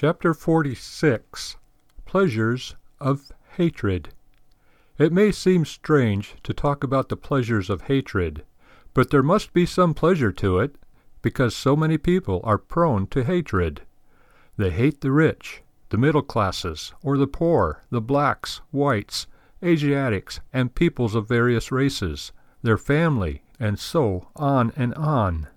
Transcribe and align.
Chapter 0.00 0.32
46 0.32 1.58
Pleasures 2.06 2.74
of 3.00 3.30
Hatred 3.58 4.08
It 4.96 5.12
may 5.12 5.30
seem 5.30 5.66
strange 5.66 6.36
to 6.42 6.54
talk 6.54 6.82
about 6.82 7.10
the 7.10 7.18
pleasures 7.18 7.68
of 7.68 7.82
hatred, 7.82 8.42
but 8.94 9.10
there 9.10 9.22
must 9.22 9.52
be 9.52 9.66
some 9.66 9.92
pleasure 9.92 10.32
to 10.32 10.58
it, 10.58 10.76
because 11.20 11.54
so 11.54 11.76
many 11.76 11.98
people 11.98 12.40
are 12.44 12.56
prone 12.56 13.08
to 13.08 13.24
hatred. 13.24 13.82
They 14.56 14.70
hate 14.70 15.02
the 15.02 15.12
rich, 15.12 15.60
the 15.90 15.98
middle 15.98 16.22
classes, 16.22 16.94
or 17.02 17.18
the 17.18 17.26
poor, 17.26 17.84
the 17.90 18.00
blacks, 18.00 18.62
whites, 18.70 19.26
Asiatics, 19.62 20.40
and 20.50 20.74
peoples 20.74 21.14
of 21.14 21.28
various 21.28 21.70
races, 21.70 22.32
their 22.62 22.78
family, 22.78 23.42
and 23.58 23.78
so 23.78 24.28
on 24.34 24.72
and 24.76 24.94
on. 24.94 25.48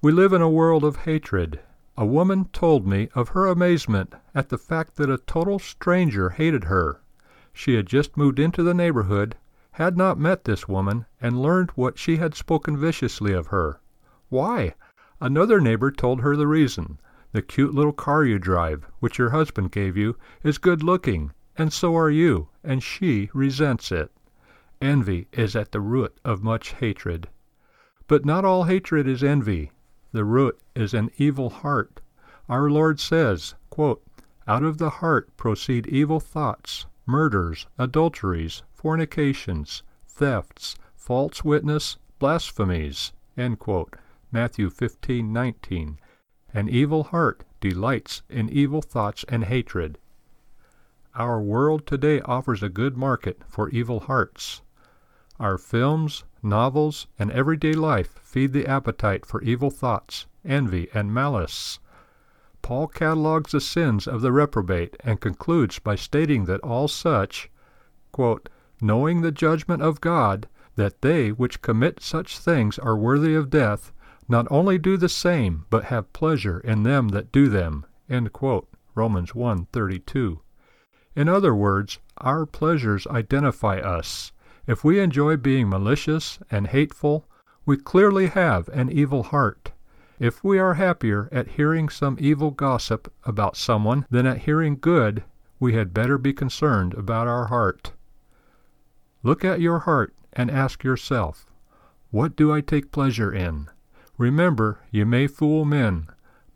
We 0.00 0.10
live 0.10 0.32
in 0.32 0.40
a 0.40 0.48
world 0.48 0.84
of 0.84 1.04
hatred. 1.04 1.60
A 1.98 2.04
woman 2.04 2.44
told 2.52 2.86
me 2.86 3.08
of 3.14 3.30
her 3.30 3.46
amazement 3.46 4.14
at 4.34 4.50
the 4.50 4.58
fact 4.58 4.96
that 4.96 5.08
a 5.08 5.16
total 5.16 5.58
stranger 5.58 6.30
hated 6.30 6.64
her. 6.64 7.00
She 7.54 7.74
had 7.74 7.86
just 7.86 8.18
moved 8.18 8.38
into 8.38 8.62
the 8.62 8.74
neighborhood, 8.74 9.34
had 9.72 9.96
not 9.96 10.18
met 10.18 10.44
this 10.44 10.68
woman, 10.68 11.06
and 11.22 11.40
learned 11.40 11.70
what 11.70 11.98
she 11.98 12.18
had 12.18 12.34
spoken 12.34 12.76
viciously 12.76 13.32
of 13.32 13.46
her. 13.46 13.80
Why? 14.28 14.74
Another 15.22 15.58
neighbor 15.58 15.90
told 15.90 16.20
her 16.20 16.36
the 16.36 16.46
reason. 16.46 16.98
The 17.32 17.40
cute 17.40 17.74
little 17.74 17.94
car 17.94 18.24
you 18.24 18.38
drive, 18.38 18.86
which 19.00 19.16
your 19.16 19.30
husband 19.30 19.72
gave 19.72 19.96
you, 19.96 20.16
is 20.42 20.58
good 20.58 20.82
looking, 20.82 21.32
and 21.56 21.72
so 21.72 21.96
are 21.96 22.10
you, 22.10 22.48
and 22.62 22.82
she 22.82 23.30
resents 23.32 23.90
it. 23.90 24.12
Envy 24.82 25.28
is 25.32 25.56
at 25.56 25.72
the 25.72 25.80
root 25.80 26.18
of 26.26 26.42
much 26.42 26.74
hatred. 26.74 27.28
But 28.06 28.26
not 28.26 28.44
all 28.44 28.64
hatred 28.64 29.08
is 29.08 29.24
envy. 29.24 29.72
The 30.16 30.24
root 30.24 30.58
is 30.74 30.94
an 30.94 31.10
evil 31.18 31.50
heart. 31.50 32.00
Our 32.48 32.70
Lord 32.70 33.00
says, 33.00 33.54
quote, 33.68 34.02
Out 34.48 34.62
of 34.62 34.78
the 34.78 34.88
heart 34.88 35.36
proceed 35.36 35.86
evil 35.88 36.20
thoughts, 36.20 36.86
murders, 37.04 37.66
adulteries, 37.78 38.62
fornications, 38.72 39.82
thefts, 40.08 40.76
false 40.94 41.44
witness, 41.44 41.98
blasphemies. 42.18 43.12
Matthew 43.36 44.70
15:19. 44.70 45.98
An 46.54 46.68
evil 46.70 47.04
heart 47.04 47.44
delights 47.60 48.22
in 48.30 48.48
evil 48.48 48.80
thoughts 48.80 49.22
and 49.28 49.44
hatred. 49.44 49.98
Our 51.14 51.42
world 51.42 51.86
today 51.86 52.22
offers 52.22 52.62
a 52.62 52.70
good 52.70 52.96
market 52.96 53.42
for 53.46 53.68
evil 53.68 54.00
hearts. 54.00 54.62
Our 55.38 55.58
films, 55.58 56.24
novels, 56.46 57.06
and 57.18 57.30
everyday 57.32 57.72
life 57.72 58.18
feed 58.22 58.52
the 58.52 58.66
appetite 58.66 59.26
for 59.26 59.42
evil 59.42 59.70
thoughts, 59.70 60.26
envy, 60.44 60.88
and 60.94 61.12
malice. 61.12 61.78
Paul 62.62 62.88
catalogues 62.88 63.52
the 63.52 63.60
sins 63.60 64.06
of 64.06 64.22
the 64.22 64.32
reprobate 64.32 64.96
and 65.00 65.20
concludes 65.20 65.78
by 65.78 65.94
stating 65.94 66.46
that 66.46 66.60
all 66.60 66.88
such, 66.88 67.50
quote, 68.12 68.48
knowing 68.80 69.20
the 69.20 69.30
judgment 69.32 69.82
of 69.82 70.00
God, 70.00 70.48
that 70.76 71.02
they 71.02 71.30
which 71.30 71.62
commit 71.62 72.02
such 72.02 72.38
things 72.38 72.78
are 72.78 72.96
worthy 72.96 73.34
of 73.34 73.50
death, 73.50 73.92
not 74.28 74.46
only 74.50 74.78
do 74.78 74.96
the 74.96 75.08
same, 75.08 75.64
but 75.70 75.84
have 75.84 76.12
pleasure 76.12 76.60
in 76.60 76.82
them 76.82 77.08
that 77.08 77.32
do 77.32 77.48
them. 77.48 77.86
Romans 78.94 79.34
1:32. 79.34 80.40
In 81.14 81.28
other 81.28 81.54
words, 81.54 81.98
our 82.18 82.46
pleasures 82.46 83.06
identify 83.06 83.78
us. 83.78 84.32
If 84.66 84.82
we 84.82 84.98
enjoy 84.98 85.36
being 85.36 85.68
malicious 85.68 86.40
and 86.50 86.66
hateful, 86.66 87.28
we 87.64 87.76
clearly 87.76 88.26
have 88.28 88.68
an 88.68 88.90
evil 88.90 89.22
heart. 89.22 89.72
If 90.18 90.42
we 90.42 90.58
are 90.58 90.74
happier 90.74 91.28
at 91.30 91.48
hearing 91.48 91.88
some 91.88 92.16
evil 92.18 92.50
gossip 92.50 93.12
about 93.24 93.56
someone 93.56 94.06
than 94.10 94.26
at 94.26 94.38
hearing 94.38 94.78
good, 94.80 95.22
we 95.60 95.74
had 95.74 95.94
better 95.94 96.18
be 96.18 96.32
concerned 96.32 96.94
about 96.94 97.26
our 97.26 97.46
heart. 97.46 97.92
Look 99.22 99.44
at 99.44 99.60
your 99.60 99.80
heart 99.80 100.14
and 100.32 100.50
ask 100.50 100.82
yourself, 100.82 101.46
What 102.10 102.34
do 102.34 102.52
I 102.52 102.60
take 102.60 102.92
pleasure 102.92 103.32
in? 103.32 103.68
Remember, 104.18 104.80
you 104.90 105.06
may 105.06 105.26
fool 105.26 105.64
men, 105.64 106.08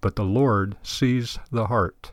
but 0.00 0.16
the 0.16 0.24
Lord 0.24 0.76
sees 0.82 1.38
the 1.50 1.66
heart. 1.66 2.12